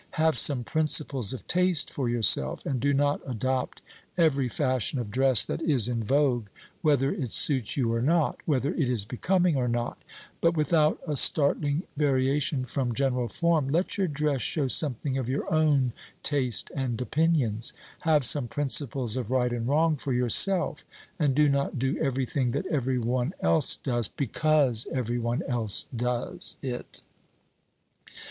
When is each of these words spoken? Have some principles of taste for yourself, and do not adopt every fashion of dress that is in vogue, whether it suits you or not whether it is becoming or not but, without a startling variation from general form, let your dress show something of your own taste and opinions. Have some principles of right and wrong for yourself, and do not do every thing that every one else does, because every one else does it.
Have 0.17 0.35
some 0.35 0.63
principles 0.63 1.31
of 1.31 1.47
taste 1.47 1.91
for 1.91 2.09
yourself, 2.09 2.65
and 2.65 2.79
do 2.79 2.91
not 2.91 3.21
adopt 3.23 3.83
every 4.17 4.49
fashion 4.49 4.97
of 4.97 5.11
dress 5.11 5.45
that 5.45 5.61
is 5.61 5.87
in 5.87 6.03
vogue, 6.03 6.47
whether 6.81 7.13
it 7.13 7.29
suits 7.29 7.77
you 7.77 7.93
or 7.93 8.01
not 8.01 8.39
whether 8.47 8.73
it 8.73 8.89
is 8.89 9.05
becoming 9.05 9.57
or 9.57 9.67
not 9.67 10.01
but, 10.41 10.57
without 10.57 10.99
a 11.05 11.15
startling 11.15 11.83
variation 11.97 12.65
from 12.65 12.95
general 12.95 13.27
form, 13.27 13.69
let 13.69 13.95
your 13.95 14.07
dress 14.07 14.41
show 14.41 14.67
something 14.67 15.19
of 15.19 15.29
your 15.29 15.45
own 15.53 15.93
taste 16.23 16.71
and 16.75 16.99
opinions. 16.99 17.71
Have 17.99 18.23
some 18.25 18.47
principles 18.47 19.15
of 19.15 19.29
right 19.29 19.53
and 19.53 19.67
wrong 19.67 19.97
for 19.97 20.13
yourself, 20.13 20.83
and 21.19 21.35
do 21.35 21.47
not 21.47 21.77
do 21.77 21.95
every 21.99 22.25
thing 22.25 22.49
that 22.53 22.65
every 22.71 22.97
one 22.97 23.35
else 23.39 23.75
does, 23.75 24.07
because 24.07 24.87
every 24.91 25.19
one 25.19 25.43
else 25.43 25.85
does 25.95 26.57
it. 26.63 27.01